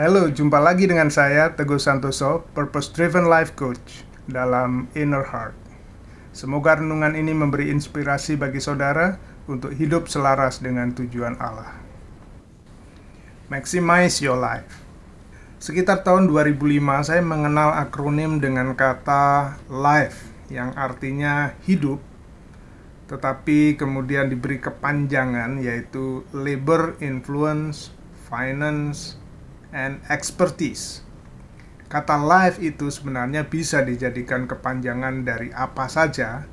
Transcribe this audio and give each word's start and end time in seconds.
Halo, 0.00 0.32
jumpa 0.32 0.56
lagi 0.64 0.88
dengan 0.88 1.12
saya 1.12 1.52
Teguh 1.52 1.76
Santoso, 1.76 2.48
Purpose 2.56 2.88
Driven 2.88 3.28
Life 3.28 3.52
Coach 3.52 4.00
dalam 4.24 4.88
Inner 4.96 5.28
Heart. 5.28 5.52
Semoga 6.32 6.80
renungan 6.80 7.12
ini 7.12 7.36
memberi 7.36 7.68
inspirasi 7.68 8.40
bagi 8.40 8.64
saudara 8.64 9.20
untuk 9.44 9.76
hidup 9.76 10.08
selaras 10.08 10.64
dengan 10.64 10.96
tujuan 10.96 11.36
Allah. 11.36 11.76
Maximize 13.52 14.24
your 14.24 14.40
life. 14.40 14.80
Sekitar 15.60 16.00
tahun 16.00 16.32
2005 16.32 16.80
saya 17.04 17.20
mengenal 17.20 17.76
akronim 17.76 18.40
dengan 18.40 18.72
kata 18.72 19.60
life 19.68 20.32
yang 20.48 20.72
artinya 20.80 21.52
hidup 21.68 22.00
tetapi 23.04 23.76
kemudian 23.76 24.32
diberi 24.32 24.64
kepanjangan 24.64 25.60
yaitu 25.60 26.24
labor, 26.32 26.96
influence, 27.04 27.92
finance, 28.32 29.20
and 29.70 30.02
expertise. 30.10 31.02
Kata 31.90 32.14
life 32.22 32.62
itu 32.62 32.86
sebenarnya 32.86 33.50
bisa 33.50 33.82
dijadikan 33.82 34.46
kepanjangan 34.46 35.26
dari 35.26 35.50
apa 35.50 35.90
saja 35.90 36.46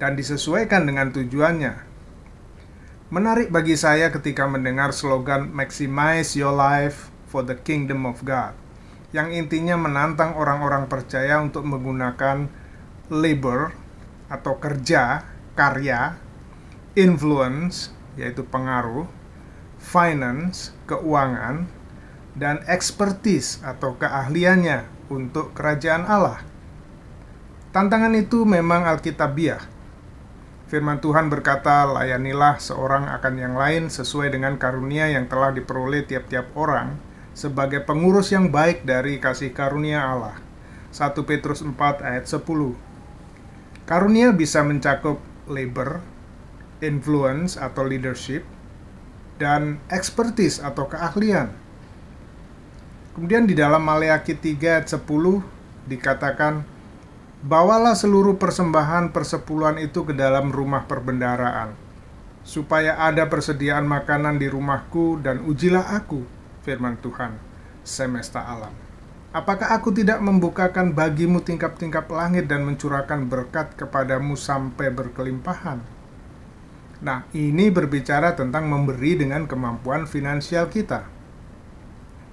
dan 0.00 0.16
disesuaikan 0.16 0.88
dengan 0.88 1.12
tujuannya. 1.12 1.74
Menarik 3.12 3.52
bagi 3.52 3.76
saya 3.76 4.08
ketika 4.08 4.48
mendengar 4.48 4.96
slogan 4.96 5.52
maximize 5.52 6.32
your 6.32 6.56
life 6.56 7.12
for 7.28 7.44
the 7.44 7.54
kingdom 7.60 8.08
of 8.08 8.24
God 8.24 8.56
yang 9.14 9.30
intinya 9.30 9.78
menantang 9.78 10.34
orang-orang 10.34 10.90
percaya 10.90 11.38
untuk 11.38 11.62
menggunakan 11.62 12.50
labor 13.12 13.70
atau 14.26 14.58
kerja 14.58 15.22
karya, 15.54 16.18
influence, 16.98 17.94
yaitu 18.18 18.42
pengaruh, 18.42 19.06
finance, 19.78 20.74
keuangan, 20.90 21.70
dan 22.34 22.66
expertise 22.66 23.62
atau 23.62 23.94
keahliannya 23.94 24.86
untuk 25.10 25.54
kerajaan 25.54 26.06
Allah. 26.06 26.42
Tantangan 27.70 28.14
itu 28.14 28.46
memang 28.46 28.86
alkitabiah. 28.86 29.62
Firman 30.70 30.98
Tuhan 30.98 31.30
berkata, 31.30 31.86
"Layanilah 31.86 32.58
seorang 32.58 33.06
akan 33.06 33.34
yang 33.38 33.54
lain 33.54 33.90
sesuai 33.90 34.34
dengan 34.34 34.58
karunia 34.58 35.10
yang 35.10 35.30
telah 35.30 35.54
diperoleh 35.54 36.06
tiap-tiap 36.06 36.50
orang 36.58 36.98
sebagai 37.34 37.82
pengurus 37.82 38.30
yang 38.34 38.50
baik 38.50 38.82
dari 38.86 39.18
kasih 39.22 39.54
karunia 39.54 40.02
Allah." 40.02 40.38
1 40.94 41.26
Petrus 41.26 41.62
4 41.62 42.02
ayat 42.02 42.26
10. 42.30 42.78
Karunia 43.86 44.30
bisa 44.30 44.62
mencakup 44.62 45.18
labor, 45.50 45.98
influence 46.78 47.58
atau 47.58 47.82
leadership, 47.82 48.46
dan 49.42 49.82
expertise 49.90 50.62
atau 50.62 50.86
keahlian. 50.86 51.63
Kemudian 53.14 53.46
di 53.46 53.54
dalam 53.54 53.86
Maleakhi 53.86 54.34
3 54.34 54.82
ayat 54.82 54.86
10 54.90 55.06
dikatakan, 55.86 56.66
Bawalah 57.46 57.94
seluruh 57.94 58.40
persembahan 58.40 59.14
persepuluhan 59.14 59.78
itu 59.78 60.02
ke 60.02 60.16
dalam 60.16 60.50
rumah 60.50 60.88
perbendaraan, 60.90 61.76
supaya 62.42 62.98
ada 62.98 63.30
persediaan 63.30 63.86
makanan 63.86 64.42
di 64.42 64.50
rumahku 64.50 65.22
dan 65.22 65.46
ujilah 65.46 65.94
aku, 65.94 66.26
firman 66.66 66.98
Tuhan, 66.98 67.38
semesta 67.86 68.42
alam. 68.42 68.74
Apakah 69.30 69.78
aku 69.78 69.94
tidak 69.94 70.18
membukakan 70.18 70.90
bagimu 70.90 71.38
tingkap-tingkap 71.38 72.10
langit 72.10 72.50
dan 72.50 72.66
mencurahkan 72.66 73.30
berkat 73.30 73.78
kepadamu 73.78 74.34
sampai 74.34 74.90
berkelimpahan? 74.90 75.78
Nah, 77.04 77.28
ini 77.30 77.70
berbicara 77.70 78.34
tentang 78.34 78.66
memberi 78.66 79.20
dengan 79.20 79.46
kemampuan 79.46 80.08
finansial 80.08 80.66
kita. 80.66 81.06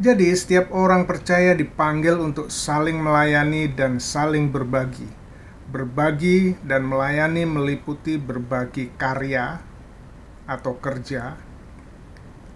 Jadi, 0.00 0.32
setiap 0.32 0.72
orang 0.72 1.04
percaya 1.04 1.52
dipanggil 1.52 2.16
untuk 2.16 2.48
saling 2.48 2.96
melayani 2.96 3.68
dan 3.68 4.00
saling 4.00 4.48
berbagi. 4.48 5.08
Berbagi 5.68 6.56
dan 6.64 6.88
melayani 6.88 7.44
meliputi 7.44 8.16
berbagi 8.16 8.92
karya 8.96 9.60
atau 10.48 10.76
kerja, 10.80 11.36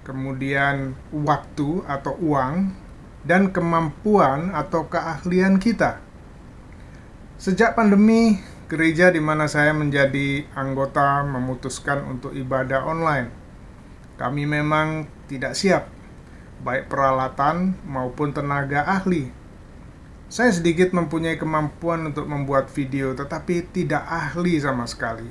kemudian 0.05 0.97
waktu 1.13 1.85
atau 1.85 2.17
uang, 2.21 2.73
dan 3.27 3.51
kemampuan 3.51 4.55
atau 4.55 4.87
keahlian 4.87 5.59
kita. 5.59 5.99
Sejak 7.37 7.77
pandemi, 7.77 8.41
gereja 8.71 9.13
di 9.13 9.21
mana 9.21 9.45
saya 9.45 9.77
menjadi 9.77 10.47
anggota 10.57 11.21
memutuskan 11.27 12.07
untuk 12.07 12.33
ibadah 12.33 12.87
online. 12.87 13.29
Kami 14.17 14.49
memang 14.49 15.05
tidak 15.29 15.53
siap, 15.53 15.91
baik 16.67 16.91
peralatan 16.91 17.79
maupun 17.87 18.35
tenaga 18.35 18.83
ahli. 18.83 19.31
Saya 20.27 20.51
sedikit 20.51 20.91
mempunyai 20.91 21.39
kemampuan 21.39 22.11
untuk 22.11 22.27
membuat 22.27 22.67
video, 22.75 23.15
tetapi 23.15 23.71
tidak 23.71 24.03
ahli 24.03 24.59
sama 24.59 24.91
sekali. 24.91 25.31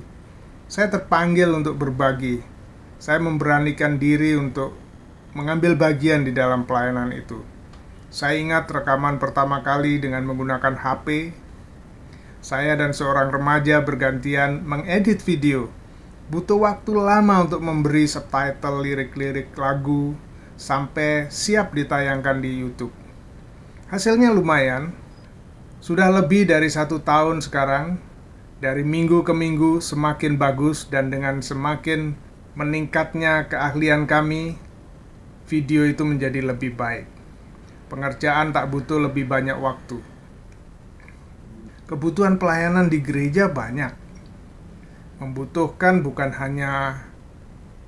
Saya 0.71 0.87
terpanggil 0.87 1.51
untuk 1.51 1.75
berbagi. 1.75 2.39
Saya 2.95 3.19
memberanikan 3.19 3.99
diri 3.99 4.39
untuk 4.39 4.71
mengambil 5.35 5.75
bagian 5.75 6.23
di 6.23 6.31
dalam 6.31 6.63
pelayanan 6.63 7.11
itu 7.11 7.43
saya 8.15 8.39
ingat 8.39 8.71
rekaman 8.71 9.19
pertama 9.19 9.59
kali 9.59 9.99
dengan 9.99 10.23
menggunakan 10.23 10.79
HP. 10.79 11.35
Saya 12.39 12.79
dan 12.79 12.95
seorang 12.95 13.27
remaja 13.27 13.83
bergantian 13.83 14.63
mengedit 14.63 15.19
video. 15.19 15.67
Butuh 16.31 16.63
waktu 16.63 16.95
lama 16.95 17.43
untuk 17.43 17.59
memberi 17.59 18.07
subtitle 18.07 18.87
lirik-lirik 18.87 19.51
lagu 19.59 20.15
sampai 20.55 21.27
siap 21.31 21.75
ditayangkan 21.75 22.39
di 22.39 22.63
YouTube. 22.63 22.95
Hasilnya 23.91 24.33
lumayan. 24.33 24.95
Sudah 25.83 26.09
lebih 26.09 26.49
dari 26.49 26.71
satu 26.71 27.03
tahun 27.03 27.43
sekarang. 27.43 28.01
Dari 28.57 28.81
minggu 28.81 29.21
ke 29.21 29.35
minggu 29.35 29.83
semakin 29.83 30.39
bagus 30.39 30.87
dan 30.87 31.11
dengan 31.11 31.43
semakin 31.43 32.15
meningkatnya 32.55 33.51
keahlian 33.51 34.07
kami, 34.07 34.55
video 35.45 35.85
itu 35.85 36.01
menjadi 36.07 36.41
lebih 36.41 36.73
baik. 36.73 37.05
Pengerjaan 37.91 38.55
tak 38.55 38.71
butuh 38.71 38.97
lebih 38.97 39.29
banyak 39.29 39.59
waktu. 39.59 40.01
Kebutuhan 41.85 42.41
pelayanan 42.41 42.89
di 42.89 43.03
gereja 43.03 43.51
banyak. 43.51 43.93
Membutuhkan 45.21 46.01
bukan 46.01 46.33
hanya 46.33 47.05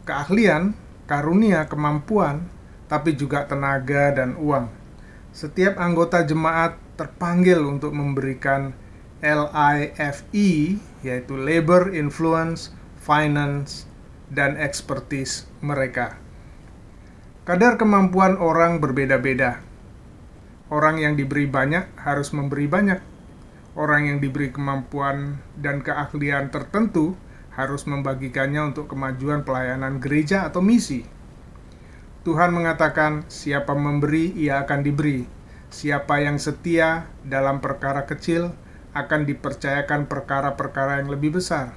keahlian, 0.05 0.77
karunia, 1.09 1.65
kemampuan, 1.65 2.45
tapi 2.87 3.15
juga 3.15 3.43
tenaga 3.47 4.15
dan 4.15 4.39
uang. 4.39 4.71
Setiap 5.35 5.77
anggota 5.77 6.23
jemaat 6.23 6.79
terpanggil 6.97 7.61
untuk 7.61 7.93
memberikan 7.93 8.73
LIFE, 9.21 10.81
yaitu 11.05 11.33
Labor, 11.37 11.93
Influence, 11.93 12.73
Finance, 12.97 13.85
dan 14.27 14.57
Expertise 14.57 15.47
mereka. 15.63 16.17
Kadar 17.47 17.79
kemampuan 17.79 18.35
orang 18.35 18.83
berbeda-beda. 18.83 19.63
Orang 20.67 20.99
yang 20.99 21.15
diberi 21.15 21.47
banyak 21.47 21.87
harus 21.95 22.35
memberi 22.35 22.67
banyak. 22.67 22.99
Orang 23.77 24.09
yang 24.09 24.19
diberi 24.19 24.51
kemampuan 24.51 25.39
dan 25.55 25.79
keahlian 25.79 26.51
tertentu 26.51 27.15
harus 27.55 27.87
membagikannya 27.87 28.75
untuk 28.75 28.91
kemajuan 28.91 29.47
pelayanan 29.47 30.03
gereja 30.03 30.43
atau 30.43 30.59
misi. 30.59 31.07
Tuhan 32.27 32.51
mengatakan, 32.51 33.23
"Siapa 33.31 33.71
memberi, 33.71 34.35
ia 34.35 34.59
akan 34.67 34.83
diberi. 34.83 35.23
Siapa 35.71 36.19
yang 36.19 36.35
setia 36.35 37.07
dalam 37.23 37.63
perkara 37.63 38.03
kecil 38.03 38.51
akan 38.91 39.23
dipercayakan 39.23 40.11
perkara-perkara 40.11 40.99
yang 40.99 41.07
lebih 41.07 41.39
besar." 41.39 41.71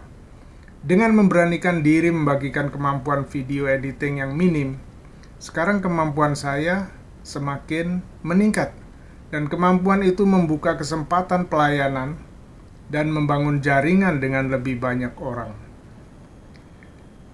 Dengan 0.83 1.15
memberanikan 1.15 1.87
diri 1.87 2.11
membagikan 2.11 2.67
kemampuan 2.67 3.31
video 3.31 3.71
editing 3.71 4.19
yang 4.19 4.35
minim, 4.35 4.83
sekarang 5.39 5.79
kemampuan 5.79 6.35
saya 6.35 6.91
semakin 7.23 8.03
meningkat 8.27 8.75
dan 9.31 9.47
kemampuan 9.47 10.03
itu 10.03 10.27
membuka 10.27 10.75
kesempatan 10.75 11.47
pelayanan 11.47 12.19
dan 12.91 13.07
membangun 13.15 13.63
jaringan 13.63 14.19
dengan 14.19 14.51
lebih 14.51 14.83
banyak 14.83 15.15
orang. 15.23 15.55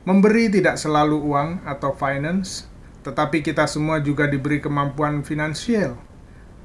Memberi 0.04 0.52
tidak 0.52 0.76
selalu 0.76 1.16
uang 1.16 1.64
atau 1.64 1.96
finance, 1.96 2.68
tetapi 3.06 3.46
kita 3.46 3.70
semua 3.70 4.02
juga 4.02 4.26
diberi 4.26 4.58
kemampuan 4.58 5.22
finansial. 5.22 5.94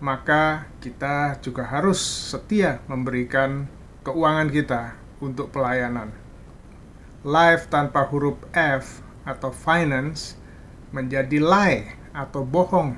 Maka 0.01 0.65
kita 0.81 1.37
juga 1.45 1.69
harus 1.69 2.01
setia 2.01 2.81
memberikan 2.89 3.69
keuangan 4.01 4.49
kita 4.49 4.97
untuk 5.21 5.53
pelayanan. 5.53 6.09
Life 7.21 7.69
tanpa 7.69 8.09
huruf 8.09 8.41
F 8.57 9.05
atau 9.21 9.53
finance 9.53 10.33
menjadi 10.89 11.37
lie 11.37 11.93
atau 12.17 12.41
bohong 12.41 12.97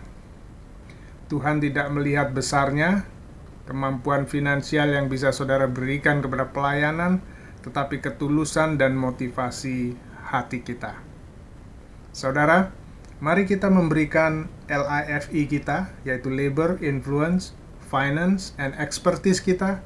Tuhan 1.33 1.59
tidak 1.59 1.89
melihat 1.89 2.29
besarnya 2.29 3.09
kemampuan 3.65 4.29
finansial 4.29 4.91
yang 4.93 5.09
bisa 5.09 5.33
saudara 5.33 5.65
berikan 5.65 6.21
kepada 6.21 6.53
pelayanan, 6.53 7.25
tetapi 7.65 8.05
ketulusan 8.05 8.77
dan 8.77 8.93
motivasi 8.93 9.97
hati 10.29 10.61
kita. 10.61 10.99
Saudara, 12.13 12.69
Mari 13.23 13.47
kita 13.47 13.71
memberikan 13.71 14.51
LIFE 14.67 15.47
kita, 15.47 15.95
yaitu 16.03 16.27
Labor, 16.27 16.75
Influence, 16.83 17.55
Finance, 17.87 18.51
and 18.59 18.75
Expertise 18.75 19.39
kita 19.39 19.79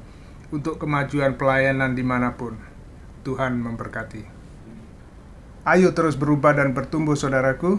untuk 0.50 0.82
kemajuan 0.82 1.38
pelayanan 1.38 1.94
di 1.94 2.02
mana 2.02 2.34
pun. 2.34 2.58
Tuhan 3.22 3.62
memberkati. 3.62 4.26
Ayo 5.70 5.94
terus 5.94 6.18
berubah 6.18 6.58
dan 6.58 6.74
bertumbuh 6.74 7.14
saudaraku. 7.14 7.78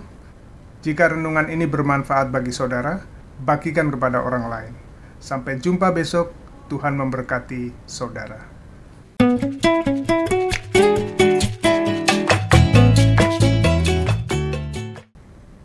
Jika 0.80 1.12
renungan 1.12 1.52
ini 1.52 1.68
bermanfaat 1.68 2.32
bagi 2.32 2.56
saudara, 2.56 3.04
bagikan 3.44 3.92
kepada 3.92 4.24
orang 4.24 4.48
lain. 4.48 4.74
Sampai 5.20 5.60
jumpa 5.60 5.92
besok, 5.92 6.32
Tuhan 6.72 6.96
memberkati 6.96 7.76
saudara. 7.84 8.48